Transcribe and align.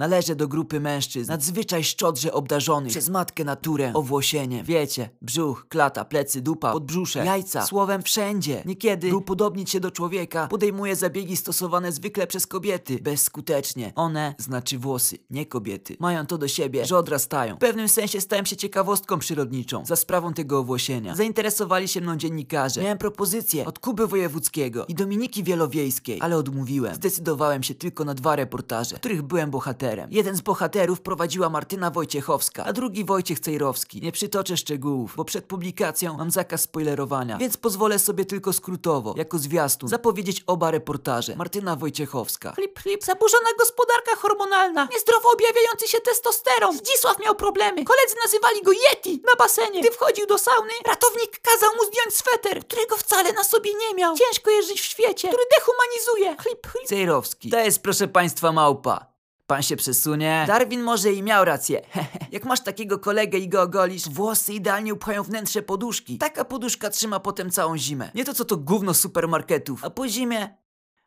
Należę 0.00 0.36
do 0.36 0.48
grupy 0.48 0.80
mężczyzn, 0.80 1.30
nadzwyczaj 1.30 1.84
szczodrze 1.84 2.32
obdarzonych 2.32 2.90
przez 2.90 3.08
matkę 3.08 3.44
naturę, 3.44 3.92
owłosieniem. 3.94 4.66
Wiecie, 4.66 5.10
brzuch, 5.22 5.66
klata, 5.68 6.04
plecy, 6.04 6.40
dupa, 6.40 6.72
podbrzusze, 6.72 7.24
jajca, 7.24 7.66
słowem 7.66 8.02
wszędzie. 8.02 8.62
Niekiedy, 8.66 9.10
by 9.10 9.16
upodobnić 9.16 9.70
się 9.70 9.80
do 9.80 9.90
człowieka, 9.90 10.46
podejmuję 10.46 10.96
zabiegi 10.96 11.36
stosowane 11.36 11.92
zwykle 11.92 12.26
przez 12.26 12.46
kobiety, 12.46 12.98
bezskutecznie. 13.02 13.92
One, 13.94 14.34
znaczy 14.38 14.78
włosy, 14.78 15.18
nie 15.30 15.46
kobiety, 15.46 15.96
mają 15.98 16.26
to 16.26 16.38
do 16.38 16.48
siebie, 16.48 16.86
że 16.86 16.98
odrastają. 16.98 17.56
W 17.56 17.58
pewnym 17.58 17.88
sensie 17.88 18.20
stałem 18.20 18.46
się 18.46 18.56
ciekawostką 18.56 19.18
przyrodniczą, 19.18 19.84
za 19.86 19.96
sprawą 19.96 20.34
tego 20.34 20.58
owłosienia. 20.58 21.14
Zainteresowali 21.14 21.88
się 21.88 22.00
mną 22.00 22.16
dziennikarze. 22.16 22.82
Miałem 22.82 22.98
propozycję 22.98 23.66
od 23.66 23.78
Kuby 23.78 24.06
Wojewódzkiego 24.06 24.86
i 24.86 24.94
Dominiki 24.94 25.44
Wielowiejskiej, 25.44 26.18
ale 26.20 26.36
odmówiłem. 26.36 26.94
Zdecydowałem 26.94 27.62
się 27.62 27.74
tylko 27.74 28.04
na 28.04 28.14
dwa 28.14 28.36
reportaże, 28.36 28.96
których 28.96 29.22
byłem 29.22 29.50
bohaterem. 29.50 29.89
Jeden 30.10 30.36
z 30.36 30.40
bohaterów 30.40 31.00
prowadziła 31.00 31.48
Martyna 31.50 31.90
Wojciechowska, 31.90 32.64
a 32.64 32.72
drugi 32.72 33.04
Wojciech 33.04 33.40
Cejrowski. 33.40 34.00
Nie 34.02 34.12
przytoczę 34.12 34.56
szczegółów, 34.56 35.14
bo 35.16 35.24
przed 35.24 35.44
publikacją 35.44 36.16
mam 36.16 36.30
zakaz 36.30 36.60
spoilerowania, 36.60 37.38
więc 37.38 37.56
pozwolę 37.56 37.98
sobie 37.98 38.24
tylko 38.24 38.52
skrótowo, 38.52 39.14
jako 39.16 39.38
zwiastun, 39.38 39.88
zapowiedzieć 39.88 40.44
oba 40.46 40.70
reportaże. 40.70 41.36
Martyna 41.36 41.76
Wojciechowska. 41.76 42.52
Flip, 42.52 42.78
flip, 42.78 43.04
zaburzona 43.04 43.48
gospodarka 43.58 44.16
hormonalna, 44.16 44.88
niezdrowo 44.92 45.32
objawiający 45.32 45.88
się 45.88 45.98
testosteron. 46.00 46.76
Zdzisław 46.76 47.18
miał 47.18 47.34
problemy. 47.34 47.84
Koledzy 47.84 48.14
nazywali 48.24 48.62
go 48.62 48.72
Yeti 48.72 49.22
na 49.26 49.34
basenie. 49.38 49.80
Gdy 49.80 49.90
wchodził 49.90 50.26
do 50.26 50.38
sauny, 50.38 50.72
ratownik 50.86 51.40
kazał 51.42 51.70
mu 51.76 51.84
zdjąć 51.84 52.16
sweter, 52.16 52.64
którego 52.66 52.96
wcale 52.96 53.32
na 53.32 53.44
sobie 53.44 53.70
nie 53.74 53.94
miał. 53.94 54.16
Ciężko 54.16 54.50
jest 54.50 54.68
żyć 54.68 54.80
w 54.80 54.84
świecie, 54.84 55.28
który 55.28 55.42
dehumanizuje. 55.58 56.36
Chlip, 56.42 56.66
chlip. 56.66 56.88
Cejrowski. 56.88 57.50
To 57.50 57.58
jest, 57.58 57.82
proszę 57.82 58.08
państwa, 58.08 58.52
małpa. 58.52 59.09
Pan 59.50 59.62
się 59.62 59.76
przesunie. 59.76 60.44
Darwin 60.46 60.82
może 60.82 61.12
i 61.12 61.22
miał 61.22 61.44
rację. 61.44 61.82
Jak 62.32 62.44
masz 62.44 62.60
takiego 62.60 62.98
kolegę 62.98 63.38
i 63.38 63.48
go 63.48 63.62
ogolisz, 63.62 64.08
włosy 64.08 64.52
idealnie 64.52 64.94
upchają 64.94 65.22
wnętrze 65.22 65.62
poduszki. 65.62 66.18
Taka 66.18 66.44
poduszka 66.44 66.90
trzyma 66.90 67.20
potem 67.20 67.50
całą 67.50 67.78
zimę. 67.78 68.10
Nie 68.14 68.24
to 68.24 68.34
co 68.34 68.44
to 68.44 68.56
gówno 68.56 68.94
supermarketów. 68.94 69.84
A 69.84 69.90
po 69.90 70.08
zimie... 70.08 70.60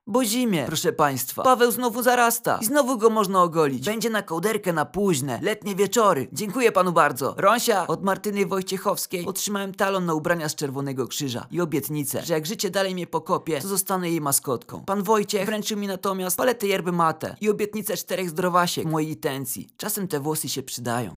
Bo 0.07 0.23
zimie, 0.25 0.63
proszę 0.65 0.93
państwa. 0.93 1.43
Paweł 1.43 1.71
znowu 1.71 2.03
zarasta 2.03 2.59
i 2.61 2.65
znowu 2.65 2.97
go 2.97 3.09
można 3.09 3.43
ogolić. 3.43 3.85
Będzie 3.85 4.09
na 4.09 4.21
kołderkę 4.21 4.73
na 4.73 4.85
późne, 4.85 5.39
letnie 5.41 5.75
wieczory. 5.75 6.27
Dziękuję 6.33 6.71
panu 6.71 6.91
bardzo. 6.91 7.35
Rąsia, 7.37 7.87
od 7.87 8.03
Martyny 8.03 8.45
Wojciechowskiej 8.45 9.25
otrzymałem 9.25 9.73
talon 9.73 10.05
na 10.05 10.13
ubrania 10.13 10.49
z 10.49 10.55
Czerwonego 10.55 11.07
Krzyża 11.07 11.47
i 11.51 11.61
obietnicę, 11.61 12.21
że 12.25 12.33
jak 12.33 12.45
życie 12.45 12.69
dalej 12.69 12.93
mnie 12.93 13.07
pokopie, 13.07 13.61
to 13.61 13.67
zostanę 13.67 14.09
jej 14.09 14.21
maskotką. 14.21 14.85
Pan 14.85 15.03
Wojciech 15.03 15.45
wręczył 15.45 15.77
mi 15.77 15.87
natomiast 15.87 16.37
paletę 16.37 16.67
yerby 16.67 16.91
mate 16.91 17.35
i 17.41 17.49
obietnicę 17.49 17.97
czterech 17.97 18.29
zdrowasiek 18.29 18.85
mojej 18.85 19.09
intencji. 19.09 19.67
Czasem 19.77 20.07
te 20.07 20.19
włosy 20.19 20.49
się 20.49 20.63
przydają. 20.63 21.11